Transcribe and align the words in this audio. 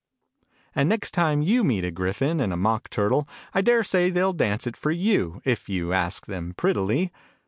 And 0.73 0.89
next 0.89 1.11
time 1.11 1.43
you 1.43 1.63
meet 1.63 1.83
a 1.83 1.91
Gryphon 1.91 2.39
and 2.39 2.51
a 2.51 2.57
Mock 2.57 2.89
Turtle, 2.89 3.29
I 3.53 3.61
daresay 3.61 4.09
they'll 4.09 4.33
dance 4.33 4.65
it 4.65 4.75
for 4.75 4.89
you, 4.89 5.43
if 5.45 5.69
you 5.69 5.93
ask 5.93 6.25
them 6.25 6.55
prettily. 6.57 7.11